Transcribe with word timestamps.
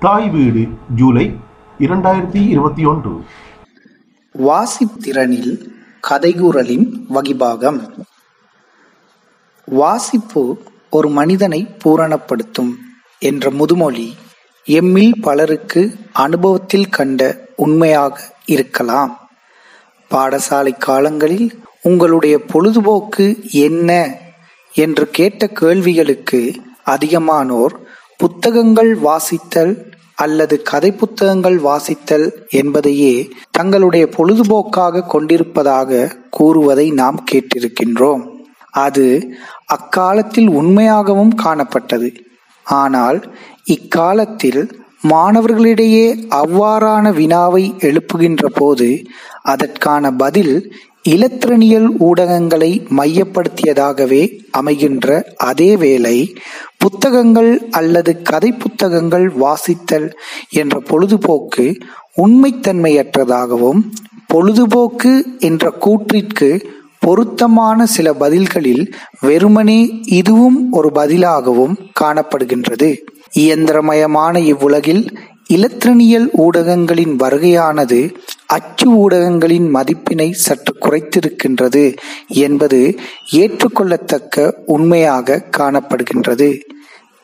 தாய் 0.00 0.28
வீடு 0.28 0.66
ஜூலை 0.94 1.34
இரண்டாயிரத்தி 1.78 2.48
இருபத்தி 2.48 2.84
ஒன்று. 2.84 3.10
வாசித்திறனில் 4.38 5.68
கதைகூறலின் 6.08 6.86
வகிபாகம். 7.14 8.04
வாசிப்பு 9.64 10.62
ஒரு 10.90 11.08
மனிதனை 11.08 11.66
பூரணப்படுத்தும் 11.84 12.74
என்ற 13.18 13.50
முதுமொழி 13.50 14.14
எம்மில் 14.66 15.20
பலருக்கு 15.20 15.94
அனுபவத்தில் 16.12 16.88
கண்ட 16.88 17.48
உண்மையாக 17.56 18.34
இருக்கலாம். 18.46 19.28
பாடசாலை 20.10 20.78
காலங்களில் 20.78 21.62
உங்களுடைய 21.82 22.40
பொழுதுபோக்கு 22.52 23.50
என்ன 23.50 24.16
என்று 24.74 25.10
கேட்ட 25.10 25.46
கேள்விகளுக்கு 25.46 26.54
அதிகமானோர் 26.86 27.88
புத்தகங்கள் 28.16 28.98
வாசித்தல் 28.98 29.88
அல்லது 30.22 30.54
கதை 30.70 30.90
புத்தகங்கள் 30.92 31.58
வாசித்தல் 31.68 32.26
என்பதையே 32.58 33.14
தங்களுடைய 33.50 34.04
பொழுதுபோக்காக 34.16 35.06
கொண்டிருப்பதாக 35.06 36.10
கூறுவதை 36.30 36.86
நாம் 37.00 37.20
கேட்டிருக்கின்றோம். 37.30 38.24
அது 38.84 39.06
அக்காலத்தில் 39.76 40.50
உண்மையாகவும் 40.60 41.34
காணப்பட்டது. 41.44 42.10
ஆனால் 42.66 43.18
இக்காலத்தில் 43.74 44.62
மாணவர்களிடையே 45.08 46.06
அவ்வாறான 46.40 47.06
வினாவை 47.18 47.64
எழுப்புகின்ற 47.88 48.44
போது 48.54 48.88
அதற்கான 49.52 50.10
பதில் 50.22 50.54
இலத்திரனியல் 51.08 51.88
ஊடகங்களை 51.98 52.70
மையப்படுத்தியதாகவே 52.96 54.22
அமைகின்ற 54.58 55.22
அதேவேளை 55.44 56.16
புத்தகங்கள் 56.78 57.68
அல்லது 57.70 58.22
கதை 58.22 58.52
புத்தகங்கள் 58.52 59.32
வாசித்தல் 59.36 60.08
என்ற 60.50 60.80
பொழுதுபோக்கு 60.80 61.78
உண்மைத்தன்மையற்றதாகவும் 62.16 63.80
பொழுதுபோக்கு 64.26 65.12
என்ற 65.38 65.72
கூற்றிற்கு 65.80 66.50
பொருத்தமான 66.98 67.86
சில 67.86 68.12
பதில்களில் 68.12 68.92
வெறுமனே 69.20 69.80
இதுவும் 70.04 70.72
ஒரு 70.72 70.90
பதிலாகவும் 70.94 71.74
காணப்படுகின்றது. 72.00 72.90
இயந்திரமயமான 73.38 74.38
இவ்வுலகில் 74.38 75.02
இலத்திரனியல் 75.48 76.28
ஊடகங்களின் 76.38 77.14
வருகையானது 77.16 78.14
அச்சு 78.54 78.86
ஊடகங்களின் 79.02 79.68
மதிப்பினை 79.74 80.28
சற்று 80.44 80.72
குறைத்திருக்கின்றது 80.80 81.84
என்பது 82.44 82.80
ஏற்றுக்கொள்ளத்தக்க 83.40 84.52
உண்மையாக 84.66 85.44
காணப்படுகின்றது. 85.58 86.50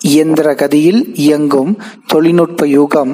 இயந்திர 0.05 0.49
கதியில் 0.53 1.01
இயங்கும் 1.25 1.71
தொழில்நுட்ப 2.07 2.67
யுகம் 2.67 3.13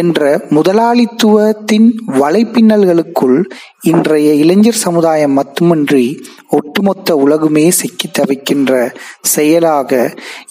என்ற 0.00 0.20
முதலாளித்துவத்தின் 0.48 1.86
வலைப்பின்னல்களுக்குள் 2.20 3.38
இன்றைய 3.82 4.30
இளைஞர் 4.42 4.80
சமுதாயம் 4.86 5.36
மட்டுமின்றி 5.38 6.06
ஒட்டுமொத்த 6.50 7.16
உலகுமே 7.26 7.66
சிக்கி 7.80 8.10
தவிக்கின்ற 8.18 8.72
செயலாக 9.34 9.92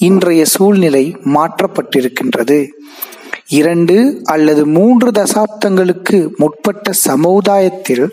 இன்றைய 0.10 0.46
சூழ்நிலை 0.46 1.06
மாற்றப்பட்டிருக்கின்றது. 1.36 2.60
இரண்டு 3.50 3.96
அல்லது 4.24 4.66
மூன்று 4.66 5.10
தசாப்தங்களுக்கு 5.12 6.18
முற்பட்ட 6.38 6.94
சமுதாயத்தில் 7.06 8.06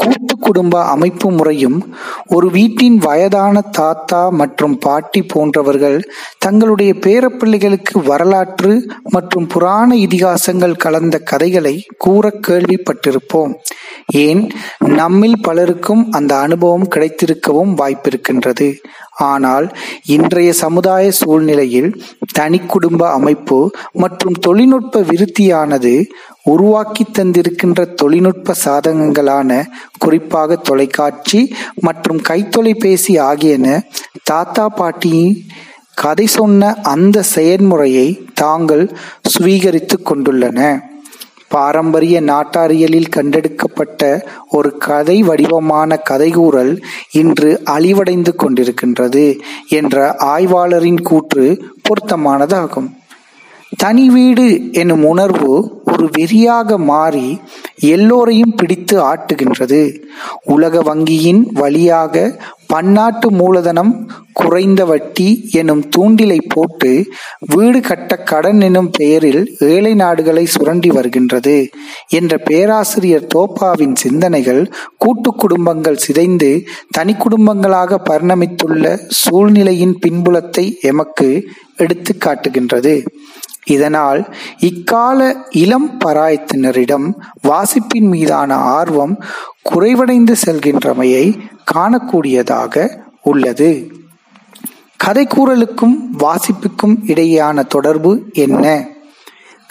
கூட்டு 0.00 0.34
குடும்ப 0.38 0.74
அமைப்பு 0.84 1.30
முறையும் 1.30 1.78
ஒரு 2.26 2.50
வீட்டின் 2.50 2.96
வயதான 2.98 3.60
தாத்தா 3.60 4.22
மற்றும் 4.40 4.78
பாட்டி 4.78 5.22
போன்றவர்கள் 5.22 5.98
தங்களுடைய 6.38 6.92
பேரப்பிள்ளைகளுக்கு 7.06 8.04
வரலாற்று 8.04 8.72
மற்றும் 9.02 9.46
புராண 9.46 9.96
இதிகாசங்கள் 9.96 10.76
கலந்த 10.76 11.18
கதைகளை 11.18 11.74
கூற 11.98 12.32
கேள்விப்பட்டிருப்போம். 12.48 13.54
ஏன்? 14.12 14.42
நம்மில் 14.78 15.42
பலருக்கும் 15.42 16.02
அந்த 16.10 16.32
அனுபவம் 16.38 16.88
கிடைத்திருக்கவும் 16.94 17.74
வாய்ப்பிருக்கின்றது. 17.76 18.68
ஆனால் 19.18 19.66
இன்றைய 20.06 20.52
சமுதாய 20.52 21.10
சூழ்நிலையில் 21.10 21.88
தனி 22.32 22.58
குடும்ப 22.58 23.10
அமைப்பு 23.10 23.58
மற்றும் 23.92 24.32
தொழில்நுட்ப 24.32 25.00
விருத்தியானது 25.00 25.92
உருவாக்கி 26.42 27.06
தந்திருக்கின்ற 27.12 27.94
தொழில்நுட்ப 27.94 28.54
சாதனங்களான 28.64 29.64
குறிப்பாக 29.98 30.56
தொலைக்காட்சி 30.56 31.54
மற்றும் 31.80 32.20
கைத்தொலைபேசி 32.28 33.20
ஆகியன 33.20 33.82
தாத்தா 34.22 34.68
பாட்டியின் 34.68 35.42
கதை 35.94 36.26
சொன்ன 36.26 36.74
அந்த 36.82 37.22
செயல்முறையை 37.22 38.24
தாங்கள் 38.34 38.96
சுவீகரித்து 39.28 39.96
கொண்டுள்ளன. 40.04 40.88
பாரம்பரிய 41.48 42.20
நாட்டாரியலில் 42.20 43.08
கண்டெடுக்கப்பட்ட 43.16 44.26
ஒரு 44.50 44.76
கதை 44.76 45.22
வடிவமான 45.22 46.02
கதைகூறல் 46.10 46.82
இன்று 47.10 47.60
அழிவடைந்து 47.64 48.32
கொண்டிருக்கின்றது 48.36 49.40
என்ற 49.68 50.16
ஆய்வாளரின் 50.18 51.02
கூற்று 51.02 51.62
பொருத்தமானதாகும். 51.88 52.99
தனி 53.76 54.08
வீடு 54.08 54.72
எனும் 54.72 55.04
உணர்வு 55.04 55.82
ஒரு 55.84 56.10
வெறியாக 56.18 56.76
மாறி 56.76 57.38
எல்லோரையும் 57.80 58.54
பிடித்து 58.54 59.02
ஆட்டுகின்றது. 59.02 60.02
உலக 60.44 60.94
வங்கியின் 60.94 61.46
வழியாக 61.52 62.40
பன்னாட்டு 62.70 63.28
மூலதனம் 63.30 63.92
குறைந்த 64.32 64.84
வட்டி 64.84 65.26
எனும் 65.50 65.82
தூண்டிலை 65.96 66.38
போட்டு 66.48 66.90
வீடு 67.54 67.80
கட்ட 67.80 68.16
கடன் 68.22 68.60
எனும் 68.60 68.90
பெயரில் 68.90 69.42
ஏழை 69.58 69.92
நாடுகளை 69.94 70.44
சுரண்டி 70.46 70.90
வருகின்றது 70.90 71.56
என்ற 72.08 72.38
பேராசிரியர் 72.38 73.28
தோப்பாவின் 73.34 73.96
சிந்தனைகள் 73.96 74.62
கூட்டு 74.98 75.32
குடும்பங்கள் 75.34 76.02
சிதைந்து 76.06 76.50
தனி 76.90 77.14
குடும்பங்களாக 77.14 78.00
பரிணமித்துள்ள 78.10 78.84
சூழ்நிலையின் 79.22 79.96
பின்புலத்தை 80.06 80.66
எமக்கு 80.82 81.28
எடுத்து 81.76 82.14
காட்டுகின்றது. 82.16 82.94
இதனால் 83.66 84.20
இக்கால 84.60 85.20
இளம் 85.62 85.88
பராயத்தினரிடம் 86.04 87.06
வாசிப்பின் 87.48 88.08
மீதான 88.08 88.54
ஆர்வம் 88.76 89.14
குறைவடைந்து 89.64 90.34
செல்கின்றமையை 90.46 91.38
காணக்கூடியதாக 91.74 92.74
உள்ளது. 93.20 93.90
கதைக்கூறலுக்கும் 95.04 95.96
வாசிப்புக்கும் 96.18 96.96
இடையேயான 97.06 97.66
தொடர்பு 97.66 98.30
என்ன? 98.32 98.88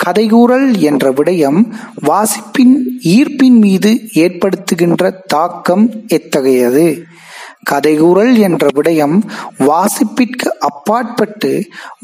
கதைகூறல் 0.05 0.79
என்ற 0.79 1.11
விடயம் 1.11 1.59
வாசிப்பின் 2.01 2.75
ஈர்ப்பின் 3.03 3.57
மீது 3.57 4.01
ஏற்படுத்துகின்ற 4.13 5.11
தாக்கம் 5.27 5.89
எத்தகையது? 6.07 6.85
கதைகூறல் 7.63 8.39
என்ற 8.39 8.67
விடயம் 8.75 9.21
வாசிப்பிற்கு 9.59 10.47
அப்பாற்பட்டு 10.59 11.51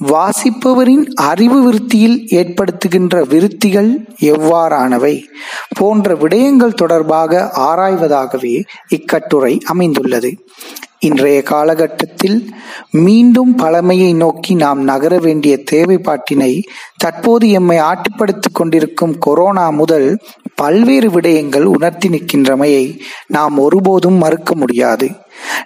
வாசிப்பவரின் 0.08 1.06
அறிவு 1.14 1.60
விருத்தியில் 1.64 2.18
ஏற்படுத்துகின்ற 2.32 3.28
விருத்திகள் 3.28 3.92
எவ்வாறானவை 4.22 5.24
போன்ற 5.78 6.16
விடயங்கள் 6.16 6.74
தொடர்பாக 6.74 7.52
ஆராய்வதாகவே 7.56 8.64
இக்கட்டுரை 8.90 9.62
அமைந்துள்ளது. 9.66 10.32
இன்றைய 11.00 11.44
காலகட்டத்தில் 11.44 12.38
மீண்டும் 12.92 13.56
பழமையை 13.56 14.14
நோக்கி 14.14 14.54
நாம் 14.56 14.84
நகர 14.84 15.18
வேண்டிய 15.18 15.60
தேவைப்பாட்டினை 15.72 16.64
தற்போது 16.98 17.50
எம்மை 17.50 17.78
ஆட்டுப்படுத்திக் 17.80 18.54
கொண்டிருக்கும் 18.54 19.18
கொரோனா 19.18 19.70
முதல் 19.70 20.20
பல்வேறு 20.56 21.10
விடயங்கள் 21.10 21.64
உணர்த்தி 21.64 22.10
நிற்கின்றமையை 22.10 23.00
நாம் 23.28 23.58
ஒருபோதும் 23.58 24.18
மறுக்க 24.18 24.56
முடியாது. 24.56 25.10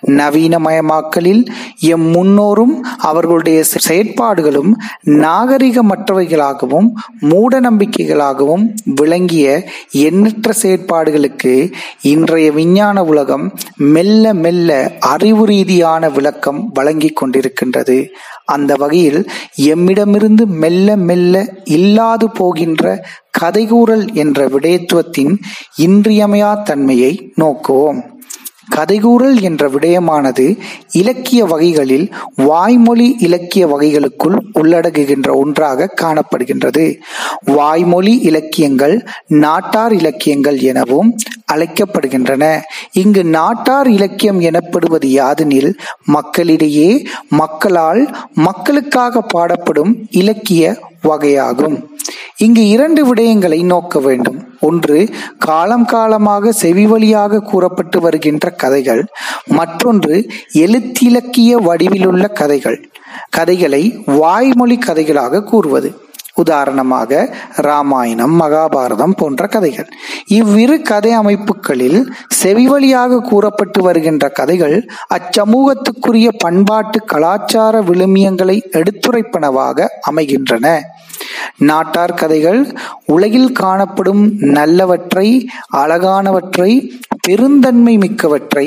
நவீனமயமாக்கலில் 0.08 1.48
எம் 1.80 2.08
முன்னோரும் 2.08 2.76
அவர்களுடைய 2.98 3.64
செயற்பாடுகளும் 3.88 4.72
நாகரிகமற்றவைகளாகவும் 5.06 6.90
மூட 7.20 7.62
நம்பிக்கைகளாகவும் 7.62 8.66
விளங்கிய 8.86 9.70
எண்ணற்ற 9.92 10.54
செயற்பாடுகளுக்கு 10.62 11.74
இன்றைய 12.02 12.52
விஞ்ஞான 12.52 13.04
உலகம் 13.04 13.54
மெல்ல 13.76 14.34
மெல்ல 14.34 14.98
அறிவு 15.00 15.46
ரீதியான 15.46 16.10
விளக்கம் 16.10 16.70
வழங்கிக் 16.74 17.18
கொண்டிருக்கின்றது. 17.24 18.08
அந்த 18.46 18.76
வகையில் 18.76 19.30
எம்மிடமிருந்து 19.56 20.46
மெல்ல 20.46 20.96
மெல்ல 20.96 21.46
இல்லாது 21.64 22.32
போகின்ற 22.32 23.06
கதைகூறல் 23.42 24.14
என்ற 24.14 24.48
விடயத்துவத்தின் 24.48 25.38
இன்றியமையா 25.78 26.64
தன்மையை 26.64 27.34
நோக்குவோம். 27.42 28.00
கதைகூறல் 28.76 29.42
என்ற 29.42 29.70
விடயமானது 29.70 30.46
இலக்கிய 30.92 31.46
வகைகளில் 31.46 32.06
வாய்மொழி 32.36 33.16
இலக்கிய 33.20 33.68
வகைகளுக்குள் 33.68 34.38
உள்ளடகுகின்ற 34.54 35.30
ஒன்றாக 35.36 35.90
காணப்படுகின்றது. 36.02 36.86
வாய்மொழி 37.46 38.14
இலக்கியங்கள் 38.20 38.96
நாட்டார் 39.28 39.94
இலக்கியங்கள் 39.94 40.60
எனவும் 40.60 41.10
அழைக்கப்படுகின்றன. 41.54 42.44
இங்கு 42.94 43.24
நாட்டார் 43.24 43.90
இலக்கியம் 43.90 44.40
எனப்படுவது 44.40 45.08
யாதெனில் 45.10 45.72
மக்களிடையே 46.06 46.90
மக்களால் 47.30 48.04
மக்களுக்காக 48.34 49.24
பாடப்படும் 49.34 49.94
இலக்கிய 50.12 50.88
வகையாகும். 51.04 51.84
இங்கு 52.38 52.68
இரண்டு 52.68 53.14
விடயங்களை 53.14 53.64
நோக்க 53.64 54.00
வேண்டும். 54.00 54.58
ஒன்று 54.60 55.10
காலம் 55.38 55.86
காலமாக 55.86 56.52
செவி 56.52 56.88
வழியாக 56.88 57.40
கூறப்பட்டு 57.40 58.02
வருகின்ற 58.02 58.50
கதைகள். 58.50 59.06
மற்றொன்று 59.46 60.30
எழுத்திலக்கிய 60.54 61.52
வடிவிலுள்ள 61.52 62.28
கதைகள். 62.28 62.90
கதைகளை 63.30 64.04
வாய்மொழி 64.06 64.80
கதைகளாக 64.86 65.44
கூறுவது. 65.44 65.96
உதாரணமாக 66.44 67.22
ராமாயணம் 67.68 68.36
மகாபாரதம் 68.42 69.16
போன்ற 69.16 69.48
கதைகள். 69.48 69.90
இவ்விரு 70.38 70.78
கதை 70.92 71.12
அமைப்புகளில் 71.22 72.00
செவிவழியாக 72.42 73.22
கூறப்பட்டு 73.30 73.82
வருகின்ற 73.82 74.30
கதைகள் 74.40 74.78
அச்சமூகத்துக்குரிய 75.18 76.30
பண்பாட்டு 76.38 77.02
கலாச்சார 77.14 77.82
விழுமியங்களை 77.90 78.58
எடுத்துரைப்பனவாக 78.80 79.88
அமைகின்றன. 80.10 80.68
நாட்டார் 81.70 82.14
கதைகள் 82.14 82.62
உலகில் 83.06 83.52
காணப்படும் 83.62 84.24
நல்லவற்றை 84.58 85.28
அழகானவற்றை 85.82 86.72
பெருந்தன்மை 87.28 87.94
மிக்கவற்றை 87.98 88.66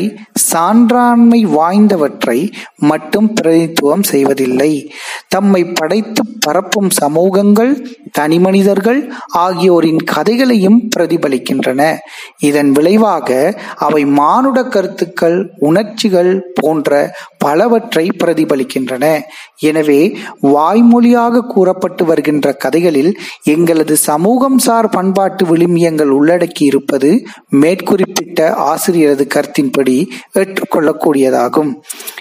சான்றாண்மை 0.50 1.40
வாய்ந்தவற்றை 1.56 2.38
மட்டும் 2.90 3.28
பிரதித்துவம் 3.38 4.04
செய்வதில்லை. 4.10 4.72
தம்மை 5.28 5.62
படைத்து 5.78 6.22
பரப்பும் 6.46 6.90
சமூகங்கள் 7.00 7.72
தனிமனிதர்கள் 8.18 9.00
ஆகியோரின் 9.42 10.02
கதைகளையும் 10.04 10.78
பிரதிபலிக்கின்றன. 10.96 11.80
இதன் 12.48 12.72
விளைவாக 12.72 13.28
அவை 13.78 14.02
மானுட 14.18 14.58
கருத்துக்கள் 14.74 15.38
உணர்ச்சிகள் 15.68 16.32
போன்ற 16.60 16.90
பலவற்றை 17.44 18.04
பிரதிபலிக்கின்றன. 18.22 19.04
எனவே 19.60 20.00
வாய்மொழியாக 20.54 21.44
கூறப்பட்டு 21.54 22.04
வருகின்ற 22.04 22.46
கதைகளில் 22.56 23.12
எங்களது 23.54 23.96
சமூகம் 24.08 24.58
சார் 24.58 24.88
பண்பாட்டு 24.88 25.44
விழுமியங்கள் 25.46 26.12
உள்ளடக்கி 26.18 26.64
இருப்பது 26.64 27.10
மேற்குறிப்பிட்ட 27.62 28.41
ஆசிரியரது 28.68 29.24
கருத்தின்படி 29.34 29.96
ஏற்றுக்கொள்ளக்கூடியதாகும். 30.32 31.70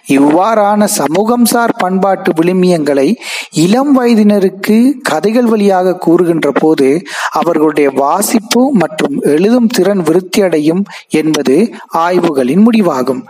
இவ்வாறான 0.07 0.83
சமூகம் 0.83 1.45
சார் 1.45 1.73
பண்பாட்டு 1.77 2.31
விழுமியங்களை 2.31 3.07
இளம் 3.51 3.99
வயதினருக்கு 3.99 4.77
கதைகள் 5.01 5.45
வழியாக 5.45 5.95
கூறுகின்ற 5.95 6.51
போது 6.51 6.87
அவர்களுடைய 7.31 7.89
வாசிப்பு 7.89 8.61
மற்றும் 8.73 9.15
எழுதும் 9.21 9.67
திறன் 9.67 9.99
விருத்தியடையும் 9.99 10.83
என்பது 11.07 11.55
ஆய்வுகளின் 11.97 12.63
முடிவாகும். 12.67 13.21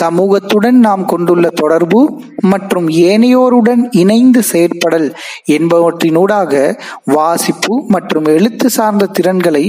சமூகத்துடன் 0.00 0.78
நாம் 0.88 1.04
கொண்டுள்ள 1.04 1.50
தொடர்பு 1.50 2.00
மற்றும் 2.40 2.88
ஏனையோருடன் 2.88 3.82
இணைந்து 3.90 4.42
செயற்படல் 4.52 5.08
என்பவற்றினூடாக 5.50 6.54
வாசிப்பு 7.04 7.74
மற்றும் 7.88 8.24
எழுத்து 8.24 8.70
சார்ந்த 8.70 9.06
திறன்களை 9.06 9.64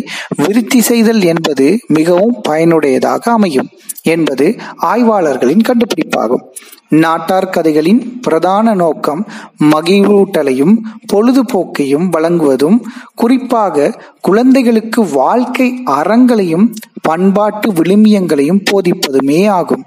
விருத்தி 0.46 0.82
செய்தல் 0.82 1.22
என்பது 1.24 1.80
மிகவும் 1.88 2.36
பயன் 2.42 2.67
பயனுடையதாக 2.68 3.30
அமையும் 3.30 3.70
என்பது 4.04 4.56
ஆய்வாளர்களின் 4.82 5.66
கண்டுபிடிப்பாகும். 5.68 6.44
நாட்டார் 6.90 7.50
கதைகளின் 7.50 8.20
பிரதான 8.22 8.74
நோக்கம் 8.74 9.28
மகிழ்வூட்டலையும் 9.64 10.76
பொழுதுபோக்கையும் 11.14 12.08
வழங்குவதும் 12.10 12.78
குறிப்பாக 13.16 13.96
குழந்தைகளுக்கு 14.22 15.10
வாழ்க்கை 15.10 15.82
அறங்களையும் 15.86 16.74
பண்பாட்டு 17.02 17.74
விழுமியங்களையும் 17.74 18.64
போதிப்பதுமே 18.72 19.50
ஆகும். 19.50 19.84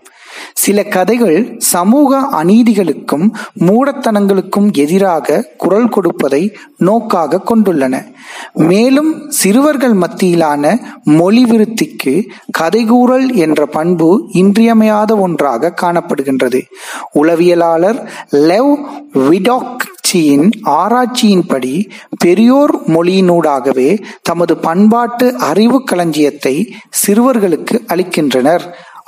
சில 0.55 0.83
கதைகள் 0.83 1.55
சமூக 1.59 2.29
அநீதிகளுக்கும் 2.45 3.31
மூடத்தனங்களுக்கும் 3.59 4.73
எதிராக 4.73 5.49
குரல் 5.57 5.89
கொடுப்பதை 5.89 6.57
நோக்காக 6.77 7.43
கொண்டுள்ளன. 7.45 8.13
மேலும் 8.55 9.31
சிறுவர்கள் 9.31 9.95
மத்தியிலான 9.95 10.81
மொழி 11.05 11.45
விருத்திக்கு 11.45 12.29
கதைகூறல் 12.59 13.35
என்ற 13.35 13.67
பண்பு 13.67 14.29
இன்றியமையாத 14.33 15.17
ஒன்றாக 15.17 15.75
காணப்படுகின்றது. 15.83 16.61
உளவியலாளர் 17.15 18.09
லெவ் 18.31 18.79
விடாக் 19.15 19.89
ஆராய்ச்சியின் 20.13 20.51
ஆராய்ச்சியின்படி 20.65 21.89
பெரியோர் 22.19 22.73
மொழியினூடாகவே 22.87 24.03
தமது 24.23 24.57
பண்பாட்டு 24.57 25.37
அறிவு 25.37 25.85
களஞ்சியத்தை 25.85 26.75
சிறுவர்களுக்கு 27.07 27.81
அளிக்கின்றனர். 27.89 28.61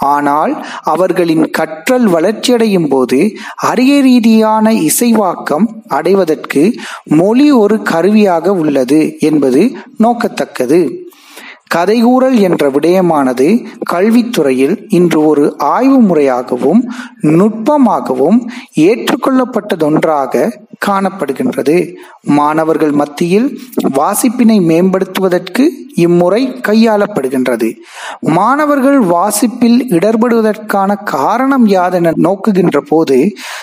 ஆனால் 0.05 0.53
அவர்களின் 0.85 1.51
கற்றல் 1.51 2.07
வளர்ச்சியடையும் 2.07 2.89
போது 2.89 3.19
அரிய 3.69 4.03
ரீதியான 4.03 4.73
இசைவாக்கம் 4.73 5.67
அடைவதற்கு 5.89 6.63
மொழி 7.05 7.53
ஒரு 7.53 7.83
கருவியாக 7.83 8.55
உள்ளது 8.55 9.01
என்பது 9.19 9.63
நோக்கத்தக்கது. 10.03 10.83
கதைகூறல் 11.75 12.39
என்ற 12.41 12.71
விடயமானது 12.71 13.47
கல்வித்துறையில் 13.93 14.75
இன்று 14.89 15.27
ஒரு 15.27 15.45
ஆய்வு 15.59 16.01
முறையாகவும் 16.01 16.81
நுட்பமாகவும் 17.23 18.39
ஏற்றுக்கொள்ளப்பட்டதொன்றாக 18.81 20.35
காணப்படுகின்றது. 20.87 21.76
மாணவர்கள் 22.38 22.93
மத்தியில் 22.93 23.49
வாசிப்பினை 23.99 24.58
மேம்படுத்துவதற்கு 24.70 25.64
இம்முறை 25.96 26.43
கையாளப்படுகின்றது. 26.69 27.69
மாணவர்கள் 28.20 29.00
வாசிப்பில் 29.14 29.79
இடர்படுவதற்கான 29.90 30.90
காரணம் 31.14 31.67
யாதென 31.69 32.12
நோக்குகின்ற 32.26 32.79
போது 32.88 33.19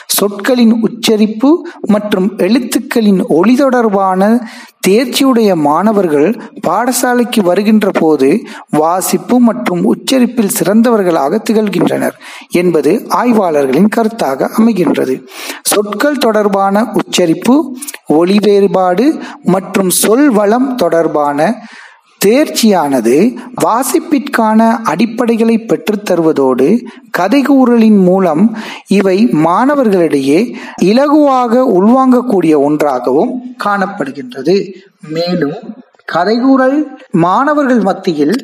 சொற்களின் 0.07 0.74
உச்சரிப்பு 0.81 1.50
மற்றும் 1.81 2.27
எழுத்துக்களின் 2.38 3.21
ஒளி 3.27 3.56
தொடர்பான 3.56 4.21
தேர்ச்சியுடைய 4.88 5.56
மாணவர்கள் 5.56 6.27
பாடசாலைக்கு 6.68 7.42
வருகின்ற 7.44 7.88
போது 7.92 8.30
வாசிப்பு 8.77 9.39
மற்றும் 9.39 9.81
உச்சரிப்பில் 9.86 10.54
சிறந்தவர்களாக 10.60 11.39
திகழ்கின்றனர் 11.50 12.16
என்பது 12.51 12.92
ஆய்வாளர்களின் 13.21 13.89
கருத்தாக 13.95 14.50
அமைகின்றது. 14.57 15.16
சொற்கள் 15.63 16.18
தொடர்பான 16.18 16.86
உச்சரிப்பு 17.10 17.54
ஒளி 18.14 18.36
வேறுபாடு 18.46 19.06
மற்றும் 19.54 19.92
சொல் 20.00 20.28
வளம் 20.30 20.68
தொடர்பான 20.76 21.38
தேர்ச்சியானது 22.22 23.14
வாசிப்பிற்கான 23.64 24.60
அடிப்படைகளை 24.92 25.56
பெற்றுத்தருவதோடு 25.62 26.68
கதைகூறலின் 27.18 28.02
மூலம் 28.04 28.44
இவை 28.88 29.16
மாணவர்களிடையே 29.46 30.40
இலகுவாக 30.82 31.64
உள்வாங்கக்கூடிய 31.78 32.56
ஒன்றாகவும் 32.68 33.32
காணப்படுகின்றது. 33.66 34.56
மேலும் 35.10 35.58
கதைகூறல் 36.14 36.78
மாணவர்கள் 37.26 37.81
மத்தியில் 37.81 38.36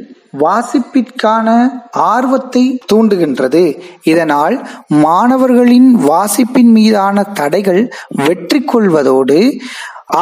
வாசிப்பிற்கான 0.43 1.47
ஆர்வத்தை 2.11 2.63
தூண்டுகின்றது. 2.93 3.63
இதனால் 4.03 4.55
மாணவர்களின் 5.03 5.89
வாசிப்பின் 6.09 6.71
மீதான 6.71 7.23
தடைகள் 7.39 7.83
வெற்றி 8.25 8.61
கொள்வதோடு 8.63 9.39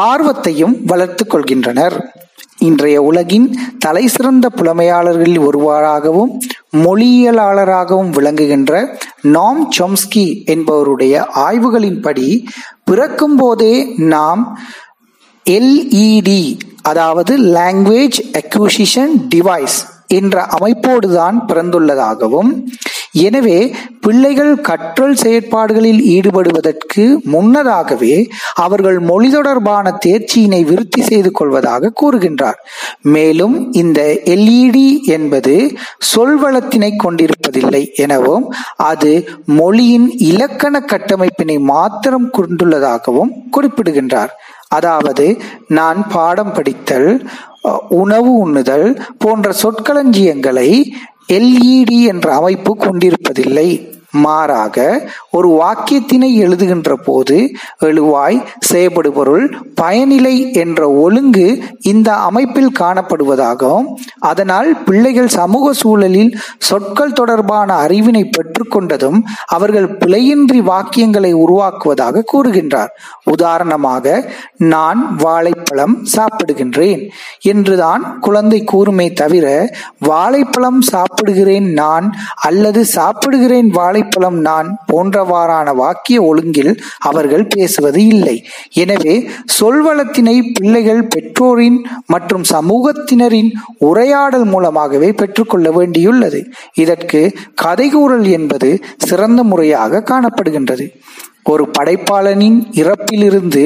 ஆர்வத்தையும் 0.10 0.76
வளர்த்து 0.86 1.24
கொள்கின்றனர். 1.26 1.98
இன்றைய 2.60 2.98
உலகின் 3.02 3.48
தலை 3.80 4.04
சிறந்த 4.08 4.46
புலமையாளர்களில் 4.58 5.40
ஒருவராகவும் 5.40 6.32
மொழியியலாளராகவும் 6.84 8.12
விளங்குகின்ற 8.18 8.74
நாம் 9.36 9.60
சொம்ஸ்கி 9.78 10.26
என்பவருடைய 10.54 11.24
ஆய்வுகளின்படி 11.48 12.28
பிறக்கும் 12.84 13.36
போதே 13.36 13.76
நாம் 14.14 14.44
எல்இடி 15.46 16.44
அதாவது 16.82 17.34
லாங்குவேஜ் 17.58 18.20
அக்யூசிஷன் 18.42 19.14
டிவைஸ் 19.36 19.78
என்ற 20.20 20.46
அமைப்போடுதான் 20.58 21.38
பிறந்துள்ளதாகவும் 21.50 22.52
எனவே 23.26 23.58
பிள்ளைகள் 24.06 24.54
கற்றல் 24.68 25.18
செயற்பாடுகளில் 25.22 26.00
ஈடுபடுவதற்கு 26.14 27.04
முன்னதாகவே 27.34 28.16
அவர்கள் 28.64 28.98
மொழி 29.10 29.30
தொடர்பான 29.30 29.94
தேர்ச்சியினை 30.06 30.62
விருத்தி 30.70 31.02
செய்து 31.10 31.32
கொள்வதாக 31.40 31.92
கூறுகின்றார். 32.02 32.60
மேலும் 33.16 33.56
இந்த 33.82 34.00
எல்இடி 34.36 34.88
என்பது 35.16 35.56
சொல்வளத்தினை 36.14 36.92
கொண்டிருப்பதில்லை 37.04 37.84
எனவும் 38.06 38.48
அது 38.92 39.14
மொழியின் 39.60 40.10
இலக்கண 40.32 40.84
கட்டமைப்பினை 40.94 41.60
மாத்திரம் 41.74 42.28
கொண்டுள்ளதாகவும் 42.40 43.32
குறிப்பிடுகின்றார். 43.58 44.34
அதாவது 44.78 45.26
நான் 45.78 46.00
பாடம் 46.08 46.54
படித்தல் 46.54 47.10
உணவு 48.02 48.32
உண்ணுதல் 48.44 48.88
போன்ற 49.18 49.54
சொற்களஞ்சியங்களை 49.62 50.70
எல்இடி 51.34 52.00
என்ற 52.12 52.28
அமைப்பு 52.36 52.72
கொண்டிருப்பதில்லை. 52.78 53.70
மாறாக 54.14 55.08
ஒரு 55.32 55.50
வாக்கியத்தினை 55.50 56.30
எழுதுகின்ற 56.44 56.94
போது 56.94 57.52
எழுவாய் 57.80 58.44
செயப்படுபொருள் 58.60 59.58
பயனிலை 59.82 60.54
என்ற 60.54 60.92
ஒழுங்கு 60.92 61.64
இந்த 61.82 62.14
அமைப்பில் 62.14 62.72
காணப்படுவதாகவும் 62.80 63.88
அதனால் 64.20 64.84
பிள்ளைகள் 64.84 65.28
சமூக 65.28 65.74
சூழலில் 65.74 66.38
சொற்கள் 66.58 67.14
தொடர்பான 67.14 67.88
அறிவினை 67.88 68.30
பெற்றுக்கொண்டதும் 68.30 69.20
அவர்கள் 69.46 69.98
பிழையின்றி 69.98 70.60
வாக்கியங்களை 70.62 71.34
உருவாக்குவதாக 71.34 72.24
கூறுகின்றார். 72.34 72.88
உதாரணமாக 73.24 74.32
நான் 74.58 75.16
வாழைப்பழம் 75.16 76.06
சாப்பிடுகின்றேன் 76.16 77.10
என்றுதான் 77.42 78.20
குழந்தை 78.20 78.64
கூறுமே 78.64 79.14
தவிர 79.14 79.70
வாழைப்பழம் 80.00 80.82
சாப்பிடுகிறேன் 80.82 81.74
நான் 81.74 82.16
அல்லது 82.36 82.86
சாப்பிடுகிறேன் 82.96 83.68
வாழை 83.68 84.03
வாழைப்பழம் 84.04 84.40
நான் 84.50 84.70
போன்றவாறான 84.92 85.68
வாக்கிய 85.82 86.18
ஒழுங்கில் 86.30 86.74
அவர்கள் 87.10 87.46
பேசுவது 87.48 88.02
இல்லை. 88.14 88.36
எனவே 88.84 89.16
சொல்வளத்தினை 89.60 90.36
பிள்ளைகள் 90.58 91.04
பெற்றோரின் 91.14 91.80
மற்றும் 92.14 92.46
சமூகத்தினரின் 92.54 93.52
உரையாடல் 93.90 94.48
மூலமாகவே 94.54 95.10
பெற்றுக்கொள்ள 95.22 95.70
வேண்டியுள்ளது. 95.78 96.42
இதற்கு 96.84 97.22
கதைகூறல் 97.64 98.28
என்பது 98.38 98.72
சிறந்த 99.10 99.42
முறையாக 99.52 100.04
காணப்படுகின்றது. 100.12 100.88
ஒரு 101.52 101.64
படைப்பாளனின் 101.78 102.60
இறப்பிலிருந்து 102.82 103.64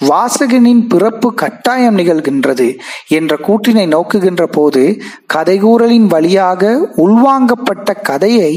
வாசகனின் 0.00 0.82
பிறப்பு 0.86 1.28
கட்டாயம் 1.34 1.96
நிகழ்கின்றது 1.96 2.66
என்ற 3.10 3.32
கூற்றினை 3.46 3.84
நோக்குகின்ற 3.86 4.44
போது 4.48 4.82
கதைகூறலின் 5.28 6.06
வழியாக 6.06 6.62
உள்வாங்கப்பட்ட 6.96 7.94
கதையை 8.02 8.52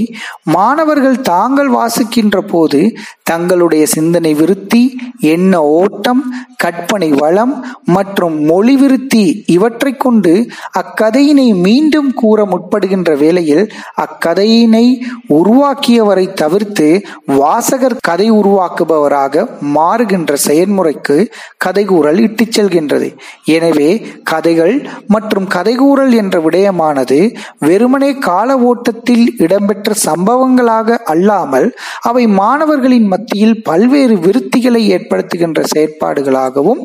மாணவர்கள் 0.51 1.17
தாங்கள் 1.23 1.71
வாசிக்கின்ற 1.71 2.37
போது 2.45 2.81
தங்களுடைய 3.23 3.83
சிந்தனை 3.87 4.31
விருத்தி 4.33 4.83
எண்ண 5.31 5.53
ஓட்டம் 5.75 6.23
கற்பனை 6.55 7.09
வளம் 7.13 7.53
மற்றும் 7.91 8.35
மொழி 8.45 8.75
விருத்தி 8.75 9.23
இவற்றை 9.47 9.91
கொண்டு 9.95 10.33
அக்கதையினை 10.77 11.47
மீண்டும் 11.61 12.09
கூற 12.13 12.45
முற்படுகின்ற 12.45 13.11
வேளையில் 13.15 13.65
அக்கதையினை 14.01 14.85
உருவாக்கியவரை 15.31 16.25
தவிர்த்து 16.35 16.89
வாசகர் 17.33 17.97
கதை 18.07 18.27
உருவாக்குபவராக 18.31 19.45
மாறுகின்ற 19.73 20.33
செயல்முறைக்கு 20.43 21.17
கதைகூறல் 21.65 22.19
இட்டுச் 22.19 22.59
செல்கின்றது. 22.59 23.07
எனவே 23.45 23.89
கதைகள் 24.23 24.75
மற்றும் 25.07 25.47
கதைகூறல் 25.47 26.13
என்ற 26.15 26.39
விடயமானது 26.39 27.19
வெறுமனே 27.59 28.11
கால 28.19 28.57
ஓட்டத்தில் 28.57 29.25
இடம்பெற்ற 29.37 29.93
சம்பவங்களாக 30.05 30.97
அல்லாமல் 31.05 31.67
அவை 32.01 32.27
மாணவர்களின் 32.27 33.07
மத்தியில் 33.07 33.63
பல்வேறு 33.63 34.15
விருத்திகளை 34.17 34.83
ஏற்படுத்துகின்ற 34.97 35.63
செயற்பாடுகளாகவும் 35.75 36.81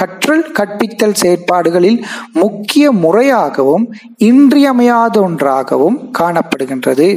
கற்றல் 0.00 0.44
கற்பித்தல் 0.58 1.18
செயற்பாடுகளில் 1.22 2.02
முக்கிய 2.32 2.92
முறையாகவும் 2.92 3.86
இன்றியமையாத 4.16 5.20
ஒன்றாகவும் 5.20 5.98
காணப்படுகின்றது. 6.18 7.08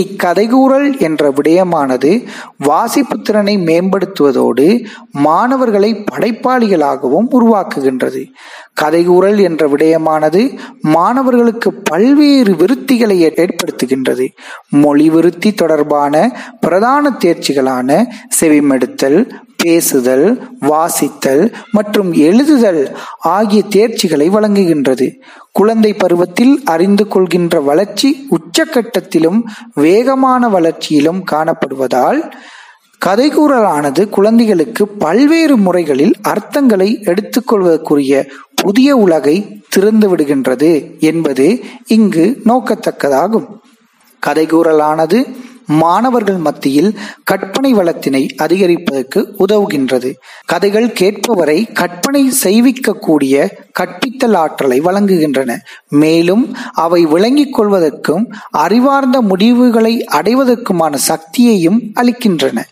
இக்கதைகூறல் 0.00 0.98
என்ற 0.98 1.30
விடயமானது 1.30 2.10
வாசிப்பு 2.58 3.20
திறனை 3.20 3.54
மேம்படுத்துவதோடு 3.58 4.66
மாணவர்களை 5.10 5.90
படைப்பாளிகளாகவும் 6.10 7.28
உருவாக்குகின்றது. 7.30 8.22
கதைகூறல் 8.80 9.40
என்ற 9.40 9.68
விடயமானது 9.68 10.42
மாணவர்களுக்கு 10.80 11.72
பல்வேறு 11.72 12.52
விருத்திகளை 12.52 13.18
ஏற்படுத்துகின்றது. 13.32 14.26
மொழி 14.68 15.10
விருத்தி 15.10 15.52
தொடர்பான 15.54 16.14
பிரதான 16.60 17.12
தேர்ச்சிகளான 17.24 18.04
செவிமெடுத்தல் 18.40 19.30
பேசுதல் 19.66 20.26
வாசித்தல் 20.68 21.44
மற்றும் 21.72 22.10
எழுதுதல் 22.26 22.82
ஆகிய 23.36 23.62
தேர்ச்சிகளை 23.76 24.28
வழங்குகின்றது. 24.36 25.08
குழந்தை 25.58 25.92
பருவத்தில் 25.94 26.54
அறிந்து 26.74 27.04
கொள்கின்ற 27.08 27.60
வளர்ச்சி 27.70 28.10
உச்சக்கட்டத்திலும் 28.36 29.40
வேகமான 29.74 30.48
வளர்ச்சியிலும் 30.56 31.22
காணப்படுவதால் 31.32 32.20
கதைகூறலானது 33.00 34.02
குழந்தைகளுக்கு 34.16 34.84
பல்வேறு 35.02 35.56
முறைகளில் 35.56 36.14
அர்த்தங்களை 36.32 36.88
எடுத்துக்கொள்வதற்குரிய 37.10 38.12
புதிய 38.62 38.96
உலகை 39.06 39.36
திறந்து 39.74 40.06
விடுகின்றது 40.10 40.70
என்பது 41.08 41.46
இங்கு 41.96 42.24
நோக்கத்தக்கதாகும். 42.44 43.48
கதைகூறலானது 44.22 45.18
மாணவர்கள் 45.66 46.36
மத்தியில் 46.36 46.98
கற்பனை 47.24 47.74
வளத்தினை 47.74 48.28
அதிகரிப்பதற்கு 48.42 49.32
உதவுகின்றது. 49.38 50.14
கதைகள் 50.46 50.86
கேட்பவரை 50.86 51.72
கற்பனை 51.72 52.32
செய்விக்கக்கூடிய 52.44 53.50
கற்பித்தல் 53.72 54.34
ஆற்றலை 54.34 54.80
வழங்குகின்றன. 54.80 55.56
மேலும் 55.88 56.56
அவை 56.72 57.06
விளங்கிக் 57.06 57.60
கொள்வதற்கும் 57.60 58.32
அறிவார்ந்த 58.50 59.20
முடிவுகளை 59.20 60.04
அடைவதற்குமான 60.04 60.94
சக்தியையும் 60.94 61.92
அளிக்கின்றன. 61.94 62.62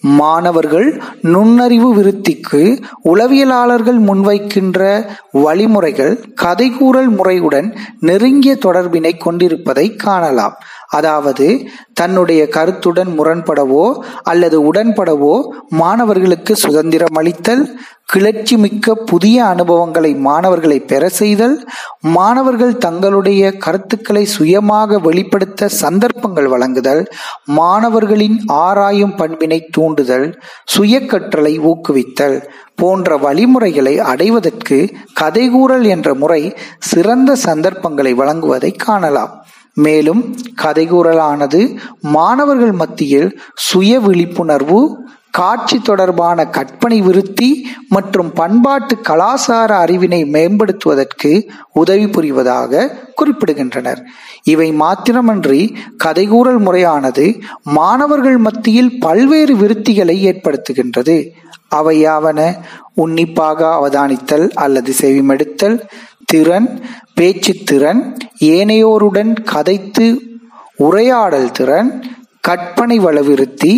மாணவர்கள் 0.00 1.02
நுண்ணறிவு 1.20 1.94
விருத்திக்கு 1.94 2.82
உளவியலாளர்கள் 3.04 3.98
முன்வைக்கின்ற 3.98 5.06
வழிமுறைகள் 5.30 6.28
கதைகூறல் 6.42 7.08
முறையுடன் 7.08 7.76
நெருங்கிய 8.00 8.58
தொடர்பினை 8.64 9.18
கொண்டிருப்பதை 9.18 9.96
காணலாம். 9.96 10.56
அதாவது 10.94 11.46
தன்னுடைய 11.92 12.48
கருத்துடன் 12.48 13.10
முரண்படவோ 13.18 13.84
அல்லது 14.22 14.72
உடன்படவோ 14.72 15.34
மாணவர்களுக்கு 15.68 16.56
சுதந்திரம் 16.56 17.16
அளித்தல் 17.16 17.64
கிளர்ச்சி 18.06 18.56
மிக்க 18.56 18.94
புதிய 18.94 19.44
அனுபவங்களை 19.44 20.14
மாணவர்களை 20.14 20.78
பெற 20.80 21.08
செய்தல் 21.08 21.54
மாணவர்கள் 22.00 22.74
தங்களுடைய 22.76 23.52
கருத்துக்களை 23.56 24.24
சுயமாக 24.26 24.98
வெளிப்படுத்த 24.98 25.68
சந்தர்ப்பங்கள் 25.68 26.46
வழங்குதல் 26.46 27.02
மாணவர்களின் 27.44 28.36
ஆராயும் 28.46 29.16
பண்பினை 29.16 29.60
தூண்டுதல் 29.70 30.38
சுய 30.64 31.00
கற்றலை 31.00 31.54
ஊக்குவித்தல் 31.60 32.38
போன்ற 32.74 33.16
வழிமுறைகளை 33.16 33.98
அடைவதற்கு 33.98 34.78
கதைகூறல் 35.20 35.86
என்ற 35.86 36.14
முறை 36.14 36.42
சிறந்த 36.78 37.36
சந்தர்ப்பங்களை 37.44 38.14
வழங்குவதை 38.14 38.70
காணலாம். 38.76 39.32
மேலும் 39.74 40.34
கதைகூறலானது 40.62 41.78
மாணவர்கள் 42.00 42.72
மத்தியில் 42.72 43.40
சுய 43.54 44.00
விழிப்புணர்வு 44.00 45.04
காட்சி 45.30 45.78
தொடர்பான 45.78 46.46
கற்பனை 46.46 47.00
விருத்தி 47.00 47.66
மற்றும் 47.88 48.32
பண்பாட்டு 48.32 48.94
கலாசார 48.96 49.70
அறிவினை 49.84 50.20
மேம்படுத்துவதற்கு 50.26 51.48
உதவி 51.72 52.06
புரிவதாக 52.08 52.98
குறிப்பிடுகின்றனர். 53.20 54.00
இவை 54.44 54.72
மாத்திரமன்றி 54.72 55.76
கதைகூறல் 56.04 56.58
முறையானது 56.58 57.40
மாணவர்கள் 57.62 58.36
மத்தியில் 58.36 58.98
பல்வேறு 58.98 59.54
விருத்திகளை 59.54 60.16
ஏற்படுத்துகின்றது. 60.30 61.30
அவையாவன 61.74 62.56
உன்னிப்பாக 62.94 63.66
அவதானித்தல் 63.66 64.50
அல்லது 64.50 64.94
செவிமெடுத்தல் 65.00 65.80
திறன் 66.32 66.68
பேச்சு 67.14 67.52
திறன் 67.64 68.00
ஏனையோருடன் 68.48 69.32
கதைத்து 69.50 70.06
உரையாடல் 70.78 71.50
திறன் 71.52 71.90
கற்பனை 72.44 72.96
வளவிருத்தி 73.00 73.72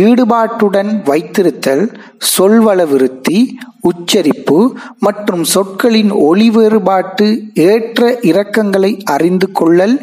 ஈடுபாட்டுடன் 0.00 0.90
வைத்திருத்தல் 1.04 1.84
சொல்வளவிருத்தி 2.32 3.38
உச்சரிப்பு 3.82 4.58
மற்றும் 4.98 5.44
சொற்களின் 5.44 6.12
ஒளி 6.22 6.48
வேறுபாட்டு 6.50 7.26
ஏற்ற 7.66 8.10
இறக்கங்களை 8.22 8.92
அறிந்து 9.08 9.48
கொள்ளல் 9.52 9.96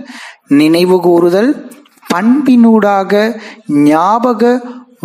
நினைவுகூறுதல் 0.56 1.52
பண்பினூடாக 2.06 3.14
ஞாபக 3.86 4.42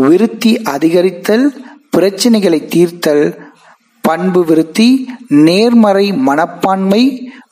விருத்தி 0.01 0.53
அதிகரித்தல் 0.71 1.47
பிரச்சனைகளை 1.97 2.61
தீர்த்தல் 2.67 3.25
பண்பு 4.11 4.41
விருத்தி 4.45 4.89
நேர்மறை 5.41 6.07
மனப்பான்மை 6.21 7.03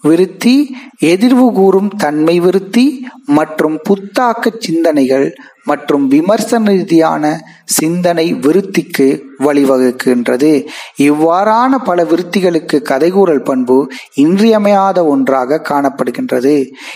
விருத்தி 0.02 0.56
எதிர்வு 1.04 1.46
கூறும் 1.52 1.88
தன்மை 1.96 2.40
விருத்தி 2.40 3.06
மற்றும் 3.26 3.78
புத்தாக்க 3.88 4.52
சிந்தனைகள் 4.58 5.34
மற்றும் 5.64 6.08
விமர்சன 6.08 6.70
ரீதியான 6.70 7.24
சிந்தனை 7.64 8.34
விருத்திக்கு 8.34 9.06
வழிவகுக்கின்றது. 9.44 10.66
இவ்வாறான 10.96 11.78
பல 11.84 12.04
விருத்திகளுக்கு 12.04 12.76
கதைகூறல் 12.88 13.44
பண்பு 13.44 13.76
இன்றியமையாத 14.14 15.04
ஒன்றாக 15.04 15.60
காணப்படுகின்றது. 15.68 16.54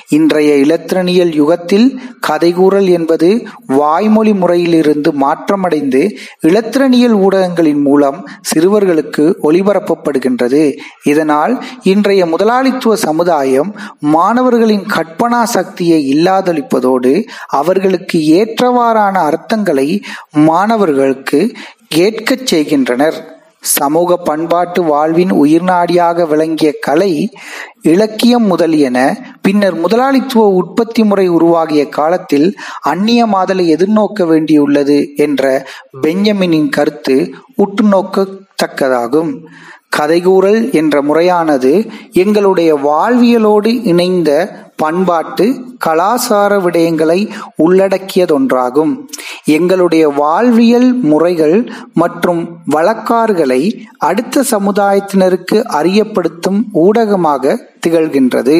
இன்றைய 0.08 0.54
இலத்திரனியல் 0.54 1.34
யுகத்தில் 1.34 2.00
கதைகூறல் 2.28 2.88
என்பது 2.88 3.46
வாய்மொழி 3.66 4.32
முறையிலிருந்து 4.32 5.12
மாற்றமடைந்து 5.20 6.02
இலத்திரனியல் 6.40 7.16
ஊடகங்களின் 7.26 7.82
மூலம் 7.82 8.28
சிறுவர்களுக்கு 8.54 9.34
ஒளிபரப்பப்படுகின்றது. 9.42 10.78
இதனால் 11.02 11.64
இன்றைய 11.82 12.26
முதலாளித்துவ 12.26 12.91
சமுதாயம் 12.96 13.74
மாணவர்களின் 13.98 14.86
கற்பனா 14.96 15.42
சக்தியை 15.42 16.14
இல்லாதளிப்பதோடு 16.14 17.26
அவர்களுக்கு 17.46 18.18
ஏற்றவாறான 18.18 19.16
அர்த்தங்களை 19.28 20.02
மாணவர்களுக்கு 20.32 21.52
கேட்கச் 21.88 22.46
செய்கின்றனர். 22.46 23.40
சமூக 23.60 24.16
பண்பாட்டு 24.16 24.82
வாழ்வின் 24.82 25.32
உயிர்நாடியாக 25.32 26.26
விளங்கிய 26.28 26.74
கலை 26.80 27.32
இலக்கியம் 27.82 28.46
முதலியன 28.46 28.98
பின்னர் 29.42 29.74
முதலாளித்துவ 29.74 30.48
உற்பத்தி 30.48 31.04
முறை 31.04 31.28
உருவாகிய 31.28 31.88
காலத்தில் 31.88 32.58
அந்நிய 32.80 33.26
மாதலை 33.26 33.66
எதிர்நோக்க 33.76 34.24
வேண்டியுள்ளது 34.24 35.16
என்ற 35.16 35.66
பெஞ்சமினின் 36.02 36.68
கருத்து 36.68 37.34
உற்றுநோக்கத்தக்கதாகும். 37.58 39.32
கதைகூறல் 39.96 40.60
என்ற 40.72 41.02
முறையானது 41.02 41.72
எங்களுடைய 42.12 42.70
வாழ்வியலோடு 42.88 43.72
இணைந்த 43.92 44.30
பண்பாட்டு 44.76 45.46
கலாசார 45.86 46.52
விடயங்களை 46.64 47.18
உள்ளடக்கியதொன்றாகும். 47.64 48.92
எங்களுடைய 49.56 50.04
வாழ்வியல் 50.08 50.88
முறைகள் 51.10 51.56
மற்றும் 51.94 52.40
வழக்காறுகளை 52.70 53.60
அடுத்த 53.98 54.44
சமுதாயத்தினருக்கு 54.50 55.58
அறியப்படுத்தும் 55.80 56.60
ஊடகமாக 56.84 57.54
திகழ்கின்றது. 57.86 58.58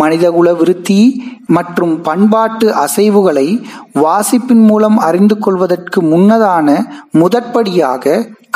மனிதகுல 0.00 0.48
விருத்தி 0.54 1.00
மற்றும் 1.46 1.94
பண்பாட்டு 2.02 2.66
அசைவுகளை 2.84 3.46
வாசிப்பின் 3.92 4.64
மூலம் 4.70 4.98
அறிந்து 4.98 5.38
கொள்வதற்கு 5.38 6.02
முன்னதான 6.02 6.68
முதற்படியாக 7.18 8.04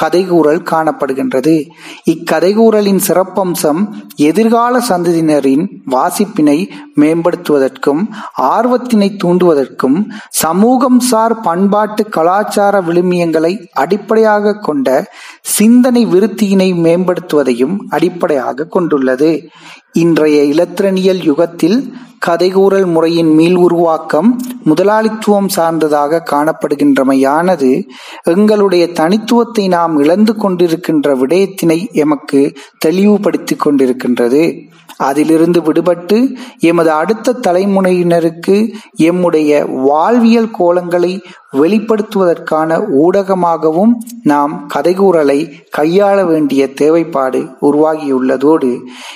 கதைகூறல் 0.00 0.60
காணப்படுகின்றது. 0.70 1.54
இக்கதைகூறலின் 2.10 3.00
சிறப்பம்சம் 3.06 3.80
எதிர்கால 4.16 4.78
சந்ததியினரின் 4.88 5.64
வாசிப்பினை 5.90 6.70
மேம்படுத்துவதற்கும் 7.00 8.02
ஆர்வத்தினை 8.38 9.08
தூண்டுவதற்கும் 9.24 9.98
சமூகம் 10.28 11.00
சார் 11.00 11.40
பண்பாட்டு 11.40 12.08
கலாச்சார 12.08 12.80
விழுமியங்களை 12.80 13.52
அடிப்படையாக 13.72 14.54
கொண்ட 14.54 14.88
சிந்தனை 15.40 16.06
விருத்தியினை 16.06 16.68
மேம்படுத்துவதையும் 16.86 17.76
அடிப்படையாக 17.88 18.64
கொண்டுள்ளது. 18.64 19.30
இன்றைய 19.92 20.38
இலத்திரனியல் 20.54 21.22
யுகத்தில் 21.22 21.78
கதைகூறல் 22.26 22.86
முறையின் 22.86 23.34
மீள் 23.34 23.54
உருவாக்கம் 23.54 24.40
முதலாளித்துவம் 24.64 25.48
சார்ந்ததாக 25.48 26.22
காணப்படுகின்றமையானது 26.30 27.88
எங்களுடைய 28.22 28.92
தனித்துவத்தை 28.92 29.68
நாம் 29.68 29.98
இழந்து 29.98 30.34
கொண்டிருக்கின்ற 30.34 31.14
விடயத்தினை 31.16 31.92
எமக்கு 31.92 32.52
தெளிவுபடுத்திக் 32.78 33.68
கொண்டிருக்கின்றது. 33.68 34.70
அதிலிருந்து 34.96 35.60
விடுபட்டு 35.60 36.36
எமது 36.58 36.90
அடுத்த 36.90 37.34
தலைமுறையினருக்கு 37.46 38.72
எம்முடைய 38.98 39.80
வாழ்வியல் 39.82 40.50
கோலங்களை 40.58 41.20
வெளிப்படுத்துவதற்கான 41.52 42.78
ஊடகமாகவும் 43.02 43.92
நாம் 44.22 44.66
கதைகூறலை 44.74 45.38
கையாள 45.78 46.24
வேண்டிய 46.24 46.62
தேவைப்பாடு 46.80 47.40
உருவாகியுள்ளதோடு 47.60 48.70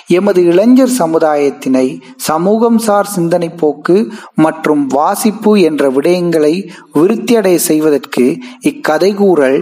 எமது 0.06 0.44
இளைஞர் 0.44 0.94
சமுதாயத்தினை 0.98 1.86
சமூகம் 2.16 2.78
சார் 2.78 3.06
சிந்தனை 3.06 3.50
போக்கு 3.56 3.96
மற்றும் 4.34 4.86
வாசிப்பு 4.86 5.60
என்ற 5.60 5.90
விடயங்களை 5.90 6.54
விருத்தியடைய 6.92 7.54
செய்வதற்கு 7.54 8.26
இக்கதைகூறல் 8.60 9.58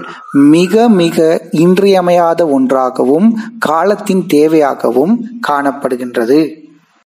மிக 0.51 0.89
மிக 0.89 1.19
இன்றியமையாத 1.51 2.47
ஒன்றாகவும் 2.47 3.29
காலத்தின் 3.59 4.25
தேவையாகவும் 4.35 5.15
காணப்படுகின்றது. 5.49 6.64